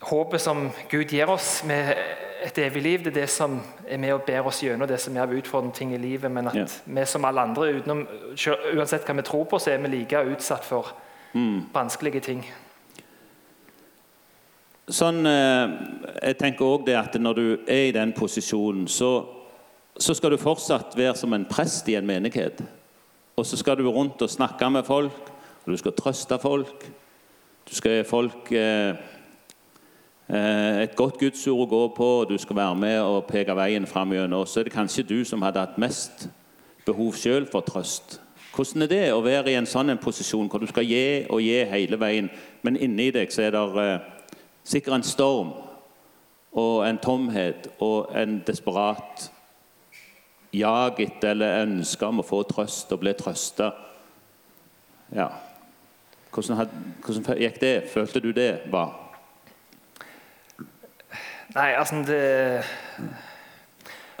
[0.00, 1.92] håpet som Gud gir oss med
[2.42, 5.16] et evig liv, det er det som er med og ber oss gjennom det som
[5.16, 6.30] er av utfordrende ting i livet.
[6.30, 6.66] Men at ja.
[6.84, 8.06] vi som alle andre, utenom,
[8.74, 10.92] uansett hva vi tror på, så er vi like utsatt for
[11.32, 11.70] mm.
[11.74, 12.44] vanskelige ting.
[14.90, 15.74] Sånn, eh,
[16.18, 19.12] jeg tenker også det at Når du er i den posisjonen, så,
[19.94, 22.62] så, skal du fortsatt være som en prest i en menighet.
[23.36, 25.30] Og så skal du rundt og snakke med folk,
[25.64, 26.88] og du skal trøste folk.
[27.68, 28.98] Du skal gi folk eh,
[30.30, 34.12] et godt gudsord å gå på, og du skal være med og peke veien fram
[34.14, 34.46] gjennom.
[34.46, 36.28] Så er det kanskje du som hadde hatt mest
[36.86, 38.20] behov sjøl for trøst.
[38.54, 41.42] Hvordan er det å være i en sånn en posisjon hvor du skal gi og
[41.42, 42.30] gi hele veien,
[42.62, 44.08] men inni deg så er det eh,
[44.70, 45.54] Sikkert en storm
[46.52, 49.30] og en tomhet og en desperat
[50.52, 53.70] jag etter eller ønske om å få trøst og bli trøsta.
[55.16, 55.30] Ja.
[56.30, 56.68] Hvordan,
[57.00, 57.74] hvordan, gikk det?
[57.90, 59.09] Følte du det var?
[61.54, 62.20] Nei, altså det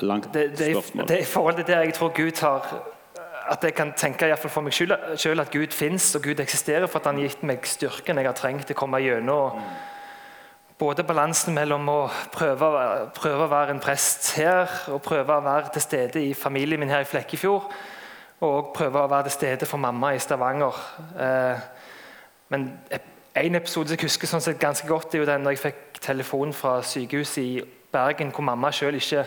[0.00, 0.76] Langt det, det.
[1.08, 2.82] Det er i forhold til det jeg tror Gud har
[3.50, 6.40] At jeg kan tenke i hvert fall for meg selv at Gud fins og Gud
[6.40, 9.58] eksisterer for at han har gitt meg styrken jeg har trengt til å komme gjennom.
[10.78, 11.98] Både balansen mellom å
[12.32, 12.68] prøve,
[13.16, 16.88] prøve, å være en prest her og prøve å være til stede i familien min
[16.88, 17.66] her i Flekkefjord,
[18.46, 20.78] og prøve å være til stede for mamma i Stavanger.
[21.20, 21.66] Eh,
[22.54, 22.70] men
[23.34, 26.00] en episode som jeg husker sånn sett ganske godt, er jo den da jeg fikk
[26.02, 27.62] telefon fra sykehuset i
[27.92, 29.24] Bergen, hvor mamma selv ikke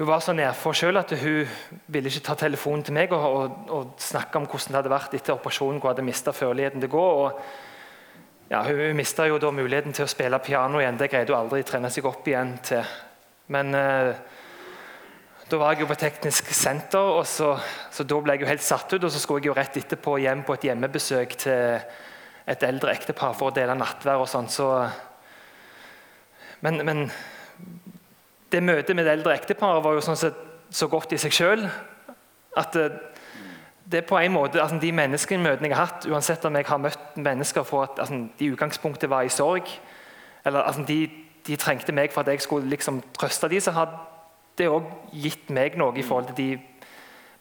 [0.00, 1.48] hun var så nedfor sjøl at hun
[1.92, 5.16] ville ikke ta telefonen til meg og, og, og, snakke om hvordan det hadde vært
[5.18, 5.76] etter operasjonen.
[5.76, 7.02] Hun hadde mista førligheten til å gå.
[7.26, 10.96] og ja, Hun mista jo da muligheten til å spille piano igjen.
[10.96, 12.94] Det greide hun aldri å trene seg opp igjen til.
[13.52, 14.08] Men eh,
[15.52, 17.50] da var jeg jo på teknisk senter, og så,
[17.92, 19.04] så, da ble jeg jo helt satt ut.
[19.04, 21.84] Og så skulle jeg jo rett etterpå hjem på et hjemmebesøk til
[22.46, 24.48] et eldre ektepar for å dele nattvær og sånn.
[24.50, 24.68] Så,
[26.64, 27.04] men, men,
[28.50, 30.38] det møtet med det eldre ekteparet var jo sånn sett
[30.74, 31.64] så godt i seg sjøl
[32.58, 32.98] at eh,
[33.90, 36.78] det er på en måte, altså De menneskemøtene jeg har hatt, uansett om jeg har
[36.78, 39.66] møtt mennesker for at altså, de utgangspunktet var i sorg,
[40.44, 41.10] eller altså, de,
[41.46, 43.94] de, trengte meg for at jeg skulle liksom trøste dem, så har
[44.58, 46.58] det òg gitt meg noe i forhold til de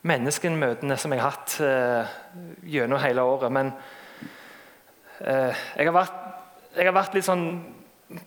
[0.09, 2.19] menneskemøtene som jeg har hatt uh,
[2.63, 3.51] gjennom hele året.
[3.51, 3.73] Men
[5.19, 6.17] jeg, har vært,
[6.75, 7.45] jeg, har vært, litt sånn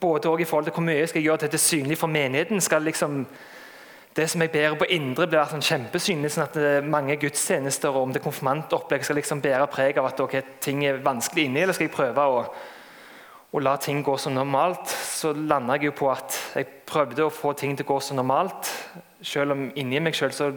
[0.00, 2.60] både i forhold til hvor mye jeg skal gjøre dette synlig for menigheten.
[2.60, 3.24] skal liksom
[4.16, 6.30] det som jeg bærer på indre, blir sånn kjempesynlig.
[6.32, 10.20] sånn at eh, mange gudstjenester og om det konfirmantopplegg skal liksom bære preg av at
[10.20, 12.42] okay, ting er vanskelig inni, eller skal jeg prøve å,
[13.52, 14.92] å la ting gå som normalt?
[14.92, 18.20] Så landa jeg jo på at jeg prøvde å få ting til å gå som
[18.20, 18.68] normalt,
[19.24, 20.50] selv om inni meg sjøl så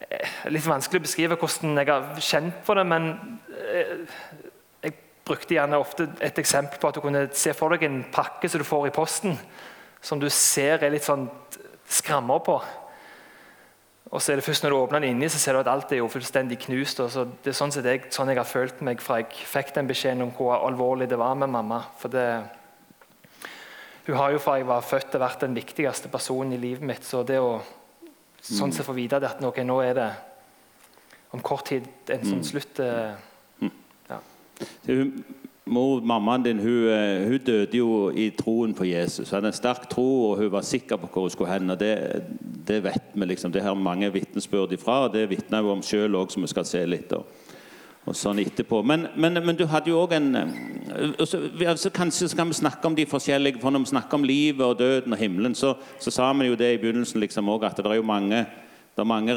[0.00, 3.12] eh, Litt vanskelig å beskrive hvordan jeg har kjent på det, men
[3.52, 4.51] eh, jeg
[5.26, 8.62] brukte gjerne ofte et eksempel på at du kunne se for deg en pakke som
[8.62, 9.36] du får i posten,
[10.02, 11.28] som du ser er litt sånn
[11.86, 12.56] skrammer på.
[14.12, 15.92] Og så er det først når du åpner den inni, så ser du at alt
[15.94, 17.00] er jo fullstendig knust.
[17.00, 19.88] og så det er sånn, jeg, sånn jeg har følt meg fra jeg fikk den
[19.88, 21.80] beskjeden om hvor alvorlig det var med mamma.
[22.00, 22.26] For det,
[24.10, 27.08] hun har jo fra jeg var født vært den viktigste personen i livet mitt.
[27.08, 27.56] Så det å
[28.42, 30.10] sånn sett få vite at okay, nå er det
[31.32, 33.14] om kort tid en sånn slutt eh.
[35.64, 39.30] Mor, Mammaen din hun, eh, hun, døde jo i troen på Jesus.
[39.30, 41.70] Hun hadde en sterk tro, og hun var sikker på hvor hun skulle hen.
[41.70, 42.22] og Det,
[42.68, 43.26] det vet vi.
[43.26, 43.52] liksom.
[43.52, 46.64] Det har mange vitnesbyrd ifra, og det vitner hun om sjøl òg, som vi skal
[46.64, 47.12] se litt.
[47.12, 47.26] Og,
[48.06, 48.82] og sånn etterpå.
[48.82, 50.32] Men, men, men, du hadde jo òg en
[51.24, 54.66] så, altså, Kanskje skal vi snakke om de forskjellige For når vi snakker om livet
[54.66, 57.76] og døden og himmelen, så, så sa vi jo det i begynnelsen liksom også, at
[57.76, 58.46] det er jo mange,
[58.96, 59.36] det er mange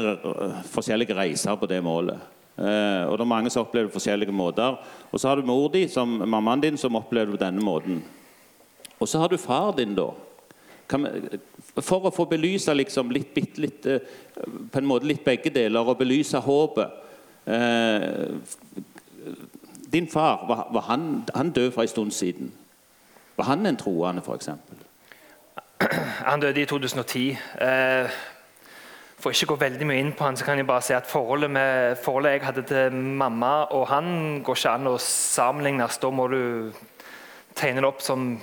[0.74, 2.18] forskjellige reiser på det målet.
[2.56, 4.78] Eh, og det er mange som opplever det på forskjellige måter.
[5.10, 8.04] Og så har du mor di, som, mammaen din, som opplever det på denne måten.
[9.00, 10.10] Og så har du far din, da.
[10.86, 11.40] Vi,
[11.82, 14.14] for å få belyse liksom litt, litt, litt, eh,
[14.72, 17.02] på en måte litt begge deler, og belyse håpet
[17.46, 18.28] Eh,
[19.92, 22.52] din far, var, var han, han død for en stund siden.
[23.36, 24.48] Var han en troende, f.eks.?
[26.26, 27.30] Han døde i 2010.
[27.60, 28.10] Eh,
[29.18, 31.08] for ikke å gå veldig mye inn på han, så kan jeg bare si at
[31.08, 34.10] forholdet, med, forholdet jeg hadde til mamma og han,
[34.44, 36.00] går ikke an å sammenlignes.
[36.02, 36.42] Da må du
[37.56, 38.34] tegne det opp som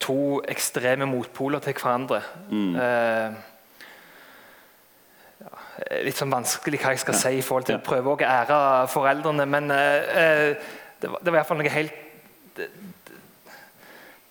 [0.00, 2.22] to ekstreme motpoler til hverandre.
[2.48, 2.72] Mm.
[2.80, 3.44] Eh,
[5.76, 8.58] Eh, litt sånn vanskelig hva jeg skal si i forhold til å prøve å ære
[8.92, 9.46] foreldrene.
[9.50, 10.52] Men uh,
[11.02, 12.02] det, var, det var fall noe helt
[12.56, 12.70] det,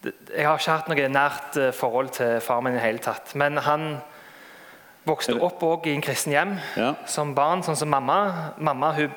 [0.02, 3.36] det, Jeg har ikke hatt noe nært forhold til far min i det hele tatt.
[3.38, 3.88] Men han
[5.06, 6.94] vokste opp også i en kristen hjem ja.
[7.10, 8.20] som barn, sånn som mamma.
[8.58, 9.14] Mamma hun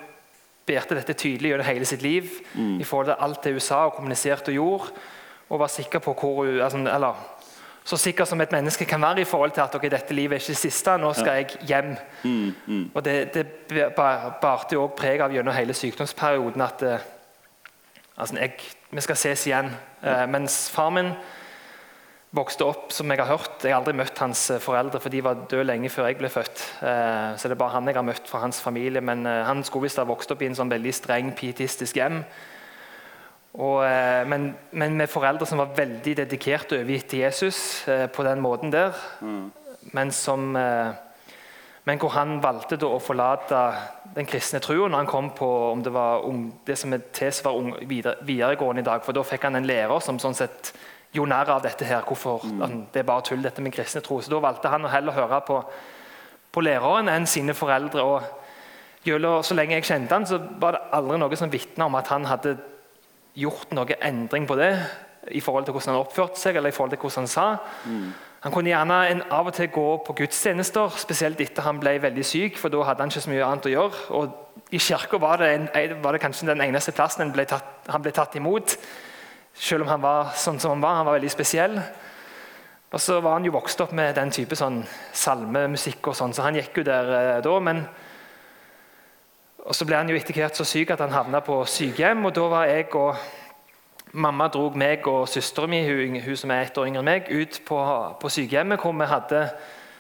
[0.69, 2.77] berte dette tydelig gjennom hele sitt liv mm.
[2.81, 5.07] i forhold til alt det hun sa og kommuniserte og gjorde.
[5.49, 7.25] Og var sikker på hvor hun, altså, eller
[7.89, 10.43] så sikker som et menneske kan være i forhold til at okay, dette livet er
[10.43, 11.95] ikke det siste, nå skal jeg hjem.
[12.23, 12.91] Mm, mm.
[12.95, 13.47] Og Det, det
[13.97, 17.07] barte jo også preg av gjennom hele sykdomsperioden at uh,
[18.17, 18.53] altså, jeg,
[18.91, 19.73] vi skal ses igjen.
[20.03, 21.15] Uh, mens far min
[22.35, 25.23] vokste opp, som jeg har hørt Jeg har aldri møtt hans eh, foreldre, for de
[25.25, 26.67] var døde lenge før jeg ble født.
[26.83, 29.01] Uh, så det er bare han jeg har møtt fra hans familie.
[29.01, 32.23] Men han skulle visst ha vokst opp i en sånn veldig streng, pietistisk hjem.
[33.59, 38.07] Og, eh, men, men, med foreldre som var veldig dedikerte og overgitt til Jesus eh,
[38.07, 38.95] på den måten der.
[39.21, 39.49] Mm.
[39.97, 40.93] Men, som, eh,
[41.89, 43.63] men hvor han valgte å forlate
[44.15, 47.59] den kristne troen når han kom på om det var ung, det som er tilsvar
[47.89, 49.03] videre, videregående i dag.
[49.03, 50.75] For da fikk han en lærer som sånn sett
[51.15, 52.03] gjorde narr av dette her.
[52.07, 52.87] hvorfor mm.
[52.93, 54.21] Det er bare tull, dette med kristne tro.
[54.21, 55.63] Så da valgte han å heller høre på,
[56.53, 58.03] på læreren enn sine foreldre.
[58.03, 62.09] og så lenge jeg kjente han, så var det aldri noe som vitna om at
[62.09, 62.59] han hadde
[63.39, 64.73] gjort noe endring på det
[65.31, 67.57] i forhold til hvordan han oppførte seg eller i forhold til hvordan han sa.
[67.87, 68.13] Mm.
[68.41, 72.25] Han kunne gjerne en, av og til gå på gudstjenester, spesielt etter han ble veldig
[72.25, 72.59] syk.
[72.59, 74.05] for da hadde han ikke så mye annet å gjøre.
[74.15, 75.43] Og I kirka var,
[76.03, 78.77] var, det kanskje den eneste plassen han ble tatt, han ble tatt imot.
[79.59, 81.01] Selv om han var sånn som han var.
[81.01, 81.81] Han var veldig spesiell.
[82.89, 84.79] Og så var han jo vokst opp med den type sånn
[85.13, 87.57] salmemusikk, og sånn, så han gikk jo der eh, da.
[87.61, 87.83] men
[89.69, 92.25] og Så ble han jo etter hvert så syk at han havna på sykehjem.
[92.25, 93.19] og Da var jeg og
[94.17, 97.29] mamma dro meg og søstera mi, hun, hun, som er ett år yngre enn meg,
[97.29, 97.81] ut på,
[98.21, 99.43] på, sykehjemmet hvor vi hadde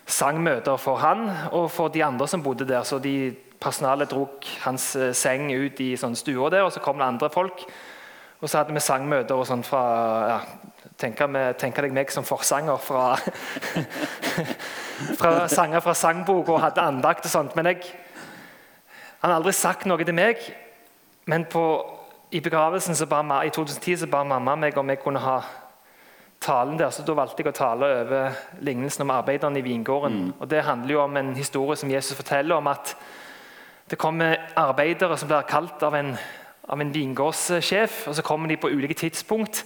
[0.08, 2.86] sangmøter for han og for de andre som bodde der.
[2.88, 4.28] så de Personalet dro
[4.62, 7.64] hans eh, seng ut i sånn stuer der, og så kom det andre folk.
[8.38, 9.84] Og så hadde vi sangmøter og sånn fra
[10.30, 10.40] ja,
[10.98, 13.12] Tenker, deg meg som forsanger fra,
[15.20, 17.54] fra sanger fra sangbok og hadde andakt og sånt.
[17.54, 17.84] Men jeg
[19.20, 20.42] han har aldri sagt noe til meg,
[21.26, 21.62] men på,
[22.30, 25.40] i begravelsen ba, i 2010 så ba mamma meg om jeg kunne ha
[26.40, 26.92] talen der.
[26.94, 30.20] så Da valgte jeg å tale over lignelsen om arbeiderne i vingården.
[30.22, 30.32] Mm.
[30.38, 32.94] Og Det handler jo om en historie som Jesus forteller om at
[33.90, 36.14] det kommer arbeidere som blir kalt av en,
[36.68, 38.06] av en vingårdssjef.
[38.08, 39.64] og Så kommer de på ulike tidspunkt.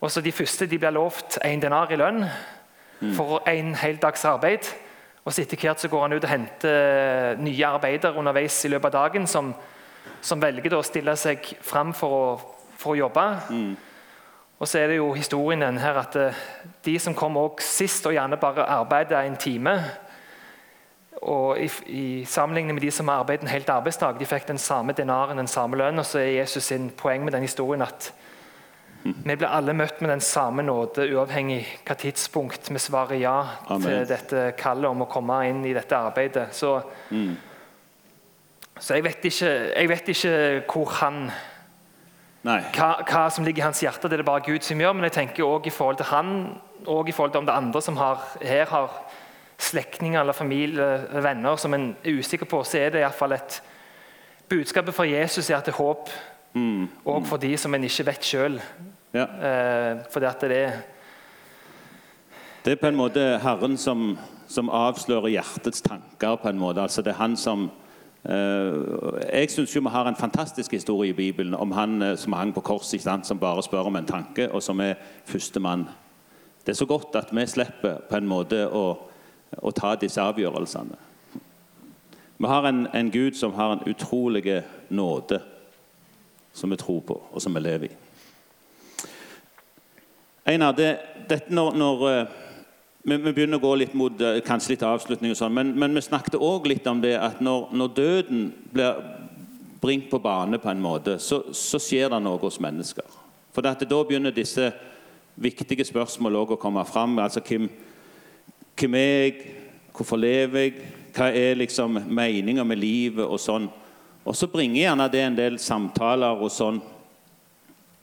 [0.00, 2.24] og så De første de blir lovt én denar i lønn
[3.14, 4.74] for en hel dags arbeid.
[5.24, 8.94] Og så Etter hvert så går han ut og henter nye arbeidere underveis i løpet
[8.94, 9.54] av dagen som,
[10.20, 12.40] som velger å stille seg fram for å,
[12.76, 13.26] for å jobbe.
[13.50, 13.76] Mm.
[14.58, 16.38] Og så er det jo historien den her at eh,
[16.84, 19.76] de som kom sist og gjerne bare arbeider en time
[21.22, 24.60] og i, i sammenligning med de som har arbeidet en helt arbeidsdag, de fikk den
[24.62, 25.98] samme denaren, den samme lønn.
[25.98, 28.12] Og så er Jesus sin poeng med den historien at
[29.02, 33.36] vi blir alle møtt med den samme nåde, uavhengig hva tidspunkt vi svarer ja
[33.70, 33.84] Amen.
[33.84, 36.48] til dette kallet om å komme inn i dette arbeidet.
[36.52, 36.74] Så,
[37.10, 37.36] mm.
[38.78, 40.34] Så jeg vet ikke, jeg vet ikke
[40.70, 41.28] hvor han
[42.42, 44.94] hva, hva som ligger i hans hjerte, det er det bare Gud som gjør.
[44.96, 46.34] Men jeg tenker også i forhold til han,
[46.86, 48.94] og i forhold til om det andre som har, her har
[49.58, 53.62] slektninger eller familie eller venner som en er usikker på, så er det iallfall et
[54.48, 56.08] Budskapet fra Jesus er at det er håp
[56.54, 56.88] Mm.
[57.06, 58.60] òg for de som en ikke vet sjøl.
[59.14, 59.24] Ja.
[59.24, 60.72] Eh, fordi at det er
[62.64, 64.18] Det er på en måte Herren som,
[64.48, 66.36] som avslører hjertets tanker.
[66.36, 66.80] på en måte.
[66.80, 67.70] Altså Det er han som
[68.24, 72.54] eh, Jeg syns vi har en fantastisk historie i Bibelen om han eh, som hang
[72.54, 74.94] på korset, som bare spør om en tanke, og som er
[75.24, 75.88] førstemann.
[76.66, 78.98] Det er så godt at vi slipper på en måte å,
[79.56, 80.98] å ta disse avgjørelsene.
[82.38, 85.40] Vi har en, en Gud som har en utrolig nåde,
[86.52, 87.96] som vi tror på, og som vi lever i.
[90.48, 90.92] Einar, det,
[91.28, 92.36] dette når, når eh,
[93.02, 95.96] vi, vi begynner å gå litt mot eh, kanskje litt avslutning, og sånn, men, men
[95.96, 99.02] vi snakket òg litt om det at når, når døden blir
[99.82, 103.18] bringt på bane, på en måte, så, så skjer det noe hos mennesker.
[103.54, 104.70] For da begynner disse
[105.38, 107.18] viktige spørsmålene å komme fram.
[107.22, 107.68] Altså, hvem,
[108.78, 109.54] hvem er jeg?
[109.96, 110.74] Hvorfor lever jeg?
[111.16, 113.24] Hva er liksom meninga med livet?
[113.26, 113.66] Og sånn.
[114.24, 116.80] Og så bringer gjerne det en del samtaler og sånn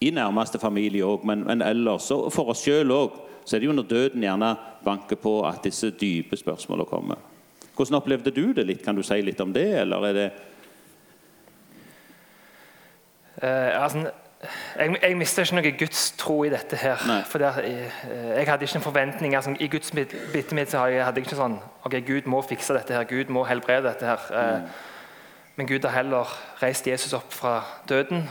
[0.04, 2.10] i nærmeste familie òg, men, men ellers.
[2.12, 3.22] Og for oss sjøl òg.
[3.46, 7.22] Så er det jo når døden gjerne banker på at disse dype spørsmålene kommer.
[7.76, 8.84] Hvordan opplevde du det litt?
[8.84, 10.28] Kan du si litt om det, eller er det
[13.44, 14.08] eh, altså,
[14.78, 17.02] jeg, jeg mister ikke noe gudstro i dette her.
[17.08, 17.21] Nei.
[17.30, 17.91] For jeg,
[18.36, 19.36] jeg hadde ikke en forventning.
[19.36, 22.74] Altså, I Guds bit- bitte mitt så hadde jeg ikke sånn Ok, Gud må fikse
[22.76, 23.08] dette her.
[23.10, 24.28] Gud må helbrede dette her.
[24.32, 24.67] Mm.
[25.56, 28.28] Men Gud har heller reist Jesus opp fra døden.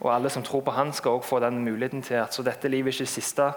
[0.00, 2.68] Og alle som tror på han skal også få den muligheten til at så dette
[2.68, 3.50] livet er ikke det siste.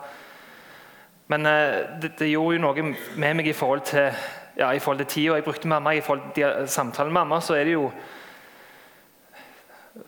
[1.27, 2.83] Men eh, det, det gjorde jo noe
[3.17, 4.11] med meg i forhold til
[4.57, 5.91] ja, i forhold til tida jeg brukte mamma.
[5.97, 7.89] I forhold til samtalen med mamma, så er det jo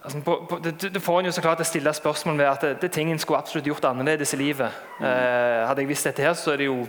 [0.04, 2.82] altså, på, på, det, det får en jo så klart stille spørsmål ved at det,
[2.82, 4.72] det ting en skulle absolutt gjort annerledes i livet.
[5.00, 6.88] Eh, hadde jeg visst dette her, så er det jo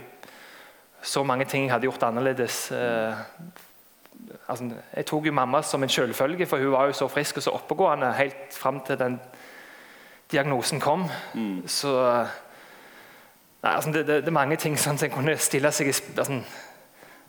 [1.01, 2.71] så mange ting jeg hadde gjort annerledes.
[2.71, 3.13] Eh,
[4.47, 7.43] altså, jeg tok jo mamma som en selvfølge, for hun var jo så frisk og
[7.43, 9.19] så oppegående helt fram til den
[10.31, 11.07] diagnosen kom.
[11.65, 11.93] Så
[13.63, 16.41] nei, altså, det, det, er mange ting sånn, som en kunne stille seg i altså,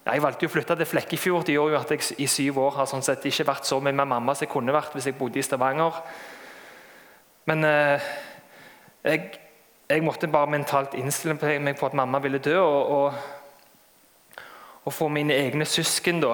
[0.00, 1.44] Jeg valgte å flytte til Flekkefjord.
[1.46, 3.92] Det gjorde jo at jeg i syv år har sånn sett ikke vært så mye
[3.92, 5.98] med mamma som jeg kunne vært hvis jeg bodde i Stavanger.
[7.50, 8.08] Men eh,
[9.04, 9.28] jeg,
[9.90, 12.56] jeg måtte bare mentalt innstille meg på at mamma ville dø.
[12.62, 14.40] Og, og,
[14.88, 16.24] og for mine egne søsken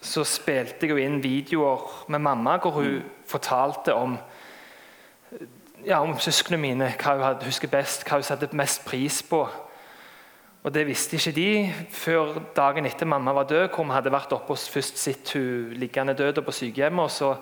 [0.00, 4.16] så spilte jeg jo inn videoer med mamma hvor hun fortalte om
[5.86, 9.44] ja, om søsknene mine, hva hun husker best, hva hun setter mest pris på.
[10.62, 14.32] Og Det visste ikke de før dagen etter mamma var død, hvor vi hadde vært
[14.34, 17.04] oppe og først sett hun liggende død på sykehjemmet.
[17.04, 17.36] og Så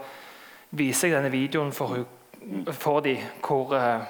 [0.70, 4.00] viser jeg denne videoen for, hun, for de, hvor, eh,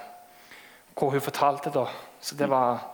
[0.99, 1.71] hvor hun fortalte.
[1.71, 1.87] da.
[2.21, 2.93] Så det var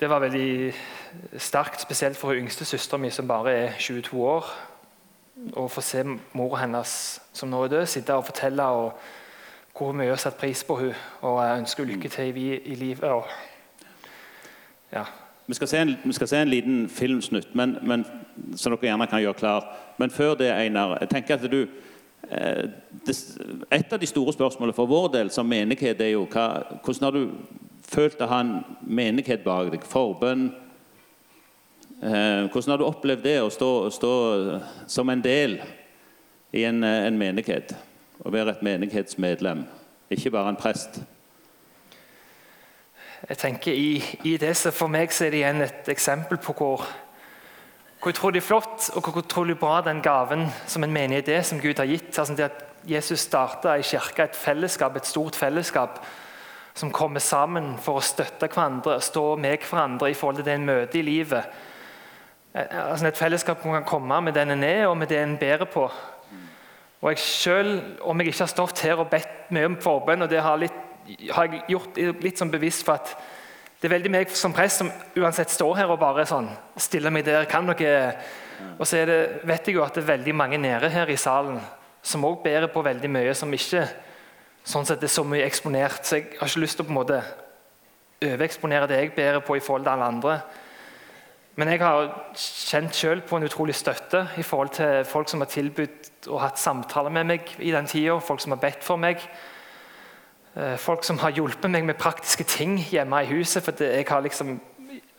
[0.00, 0.74] Det var veldig
[1.38, 4.44] sterkt, spesielt for hun yngste søstera mi, som bare er 22 år.
[5.56, 8.92] Å få se mora hennes som nå er død, sitte og fortelle og
[9.76, 13.04] hvor mye hun har satt pris på henne, og ønsker lykke til i, i livet.
[13.04, 13.24] Og,
[14.92, 15.04] ja.
[15.46, 18.06] Vi skal se en, skal se en liten filmsnutt, men, men,
[18.56, 19.68] så dere gjerne kan gjøre klar.
[19.98, 21.66] Men før det, Einar, jeg tenker at du
[22.30, 22.64] eh,
[23.70, 26.48] Et av de store spørsmålene for vår del som menighet er jo hva,
[26.82, 27.30] hvordan har du
[27.86, 29.86] følt å ha en menighet bak deg?
[29.86, 30.48] Forbønn?
[32.02, 34.12] Eh, hvordan har du opplevd det å stå, stå
[34.90, 35.60] som en del
[36.52, 37.76] i en, eh, en menighet?
[38.24, 39.62] Å være et menighetsmedlem,
[40.10, 40.98] ikke bare en prest?
[43.28, 46.52] Jeg tenker i, i det, så For meg så er det igjen et eksempel på
[46.52, 46.84] hvor,
[48.02, 51.80] hvor utrolig flott og hvor utrolig bra den gaven som en menighet er, som Gud
[51.80, 52.12] har gitt.
[52.18, 55.98] Altså det at Jesus starta i kirka et fellesskap, et stort fellesskap
[56.76, 60.68] som kommer sammen for å støtte hverandre, stå med hverandre i forhold til det en
[60.68, 61.56] møter i livet.
[62.54, 65.38] Eh, Altså et fellesskap en kan komme med den en er, og med det en
[65.40, 65.90] bærer på.
[67.00, 70.30] Og jeg selv, Om jeg ikke har stått her og bedt mye om forbønn, og
[70.30, 70.85] det har, litt,
[71.30, 73.14] har jeg gjort litt sånn bevisst for at
[73.80, 74.90] det er veldig meg som prest som
[75.20, 76.48] uansett står her og bare sånn
[76.80, 77.44] stiller meg der.
[77.44, 78.16] kan dere...
[78.80, 81.58] Og så det, vet jeg jo at det er veldig mange nede her i salen
[82.06, 83.82] som òg bærer på veldig mye som ikke
[84.66, 86.06] sånn sett er så mye eksponert.
[86.06, 87.18] Så jeg har ikke lyst til å på en måte
[88.24, 90.38] overeksponere det jeg bærer på i forhold til alle andre.
[91.56, 95.52] Men jeg har kjent selv på en utrolig støtte i forhold til folk som har
[95.52, 99.22] tilbudt og hatt samtaler med meg i den tida, folk som har bedt for meg.
[100.56, 103.64] Eh, Folk som har hjulpet meg med praktiske ting hjemme i huset.
[103.64, 104.56] For jeg har liksom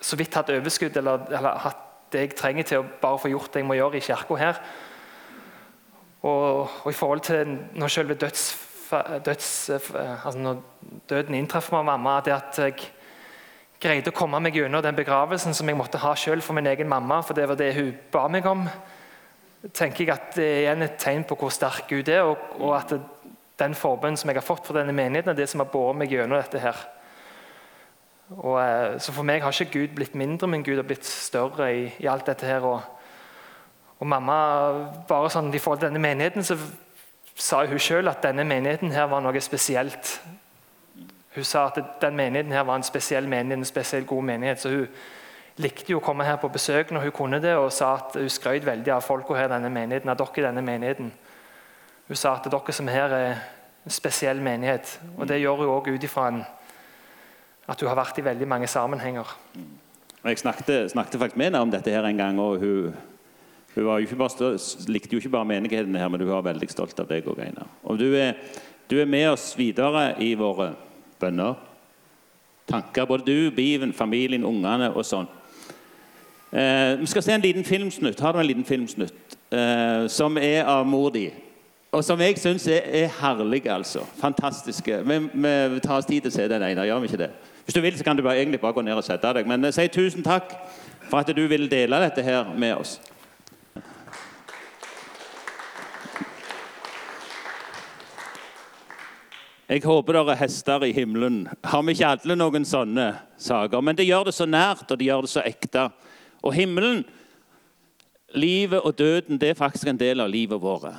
[0.00, 3.52] så vidt hatt overskudd eller, eller hatt det jeg trenger til å bare få gjort
[3.52, 4.60] det jeg må gjøre i kirka her.
[6.22, 8.44] Og, og, i forhold til når selve døds,
[9.24, 10.62] døds, altså når
[11.10, 12.88] døden inntraff meg mamma, det at jeg
[13.78, 16.88] greide å komme meg gjennom den begravelsen som jeg måtte ha selv for min egen
[16.90, 18.64] mamma, for det var det hun ba meg om,
[19.74, 22.74] tenker jeg at det er igjen et tegn på hvor sterk Gud er, og, og
[22.78, 23.02] at det,
[23.58, 26.12] den forbønnen som jeg har fått for denne menigheten, er det som har båret meg
[26.12, 26.58] gjennom dette.
[26.58, 26.76] her.
[28.36, 31.74] Og, eh, så For meg har ikke Gud blitt mindre, men Gud har blitt større
[31.74, 32.46] i, i alt dette.
[32.46, 32.60] her.
[32.60, 32.80] Og,
[34.00, 36.56] og mamma, bare sånn I forhold til denne menigheten så
[37.34, 40.20] sa hun selv at denne menigheten her var noe spesielt.
[41.34, 44.60] Hun sa at den menigheten her var en spesiell menighet, en spesiell god menighet.
[44.60, 44.88] så hun
[45.56, 48.28] likte jo å komme her på besøk når hun kunne det, og sa at hun
[48.30, 51.12] skrøt veldig av folka her denne menigheten, av dere i denne menigheten.
[52.08, 53.34] Hun sa at dere som her er
[53.84, 54.94] en spesiell menighet.
[55.18, 56.30] Og det gjør hun òg ut ifra
[57.68, 59.28] at hun har vært i veldig mange sammenhenger.
[60.24, 62.40] Jeg snakket, snakket faktisk med henne om dette her en gang.
[62.40, 62.94] og hun,
[63.74, 67.08] hun jo bare, likte jo ikke bare menigheten her, men hun var veldig stolt av
[67.08, 67.68] deg òg, Einar.
[67.84, 68.34] Og du er,
[68.90, 70.72] du er med oss videre i våre
[71.20, 71.54] bønner.
[72.68, 73.04] Tanker.
[73.04, 75.28] Både du, Biven, familien, ungene og sånn.
[76.52, 78.20] Eh, vi skal se en liten filmsnutt.
[78.20, 79.36] Har du en liten filmsnutt?
[79.52, 81.28] Eh, som er av mor di.
[81.92, 84.02] Og som jeg syns er, er herlig, altså.
[84.20, 84.98] Fantastiske.
[85.08, 85.18] Vi,
[85.72, 86.84] vi tar oss tid til å se den ene.
[86.84, 87.30] Gjør vi ikke det?
[87.64, 89.48] Hvis du vil, så kan du bare, egentlig bare gå ned og sette deg.
[89.48, 90.52] Men eh, si tusen takk
[91.08, 92.98] for at du vil dele dette her med oss.
[99.68, 101.42] Jeg håper det er hester i himmelen.
[101.64, 103.80] Har vi ikke alle noen sånne saker?
[103.84, 105.90] Men det gjør det så nært, og det gjør det så ekte.
[106.44, 107.04] Og himmelen,
[108.32, 110.92] livet og døden, det er faktisk en del av livet vårt.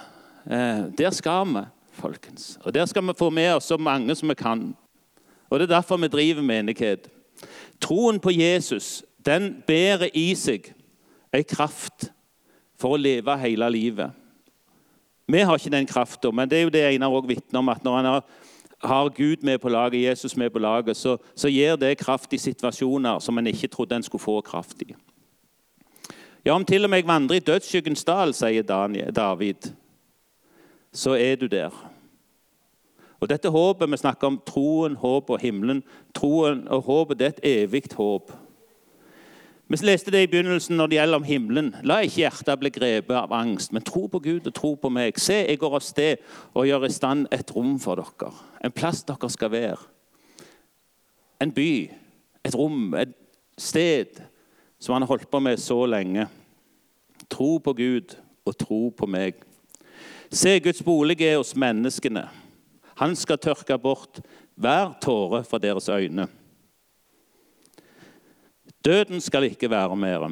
[0.50, 2.60] Eh, der skal vi, folkens.
[2.64, 4.76] Og der skal vi få med oss så mange som vi kan.
[5.50, 7.10] Og Det er derfor vi driver menighet.
[7.82, 10.74] Troen på Jesus den bærer i seg
[11.34, 12.12] en kraft
[12.80, 14.12] for å leve hele livet.
[15.30, 17.70] Vi har ikke den krafta, men det er jo det Einar òg vitner om.
[17.70, 18.22] at når han
[18.82, 22.38] har Gud med på laget, Jesus med på laget, så, så gir det kraft i
[22.38, 24.96] situasjoner som en ikke trodde en skulle få kraft i.
[26.46, 29.74] Ja, om til og med jeg vandrer i dødsskyggens dal, sier David,
[30.94, 31.74] så er du der.
[33.20, 35.84] Og dette håpet, Vi snakker om troen, håp og himmelen.
[36.14, 38.32] Troen og håpet det er et evig håp.
[39.68, 41.76] Vi leste det i begynnelsen når det gjelder om himmelen.
[41.84, 45.20] La ikke hjertet bli grepet av angst, men tro på Gud og tro på meg.
[45.22, 46.24] Se, jeg går av sted
[46.58, 48.32] og gjør i stand et rom for dere.
[48.66, 49.78] En plass dere skal være.
[51.40, 51.92] En by,
[52.44, 53.14] et rom, et
[53.62, 54.24] sted
[54.80, 56.26] som han har holdt på med så lenge.
[57.30, 58.18] Tro på Gud
[58.50, 59.38] og tro på meg.
[60.30, 62.28] Se, Guds bolig er hos menneskene.
[63.02, 64.20] Han skal tørke bort
[64.60, 66.28] hver tåre fra deres øyne.
[68.86, 70.30] Døden skal ikke være mer.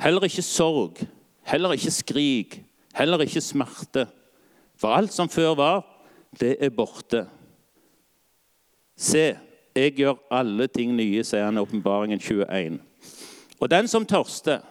[0.00, 1.02] Heller ikke sorg,
[1.46, 2.62] heller ikke skrik,
[2.96, 4.06] heller ikke smerte.
[4.76, 5.84] For alt som før var,
[6.40, 7.26] det er borte.
[8.96, 9.36] Se,
[9.76, 12.80] jeg gjør alle ting nye, sier han i Åpenbaringen 21.
[13.60, 14.64] Og den som tørster,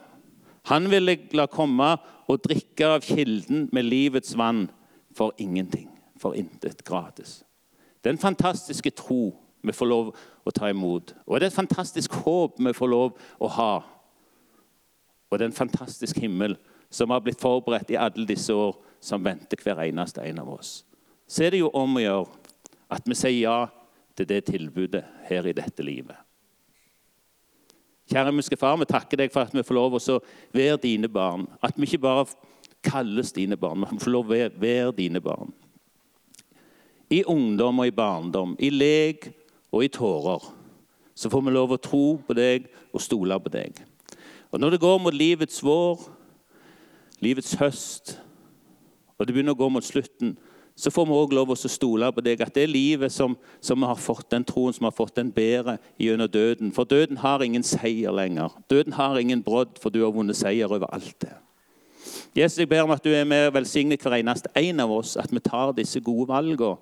[0.65, 1.95] han vil jeg la komme
[2.27, 4.67] og drikke av kilden med livets vann
[5.15, 7.43] for ingenting, for intet gratis.
[8.03, 9.33] Den fantastiske tro
[9.65, 10.11] vi får lov
[10.45, 11.13] å ta imot.
[11.25, 13.73] Og det er et fantastisk håp vi får lov å ha.
[15.29, 16.57] Og det er en fantastisk himmel
[16.93, 20.83] som har blitt forberedt i alle disse år, som venter hver eneste en av oss.
[21.27, 22.53] Så er det jo om å gjøre
[22.93, 23.57] at vi sier ja
[24.15, 26.24] til det tilbudet her i dette livet.
[28.05, 30.19] Kjære himmelske Far, vi takker deg for at vi får lov å
[30.53, 31.47] være dine barn.
[31.65, 32.27] At vi ikke bare
[32.85, 35.53] kalles dine barn, men får lov å være dine barn.
[37.09, 39.29] I ungdom og i barndom, i lek
[39.73, 40.45] og i tårer,
[41.15, 43.81] så får vi lov å tro på deg og stole på deg.
[44.51, 46.05] Og Når det går mot livets vår,
[47.25, 48.17] livets høst,
[49.17, 50.35] og det begynner å gå mot slutten,
[50.75, 53.95] så får vi òg lov å stole på deg, at det livet som, som, har
[53.95, 56.73] fått, den troen som har fått, den bedre gjennom døden.
[56.75, 58.51] For døden har ingen seier lenger.
[58.67, 61.31] Døden har ingen brodd, for du har vunnet seier over alt det.
[62.35, 65.15] Jesus, jeg ber om at du er med og velsigner hver eneste en av oss,
[65.15, 66.75] at vi tar disse gode valgene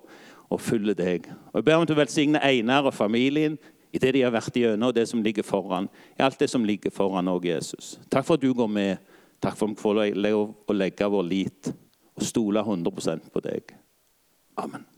[0.50, 1.30] og følger deg.
[1.52, 3.60] Og Jeg ber om at du velsigner Einar og familien
[3.94, 5.86] i det de har vært igjennom, og det som ligger foran.
[6.18, 8.00] I alt det som ligger foran òg, Jesus.
[8.10, 8.98] Takk for at du går med.
[9.38, 11.74] Takk for at vi får lov å legge vår lit
[12.18, 13.83] og stole 100% på deg.
[14.58, 14.93] Amen.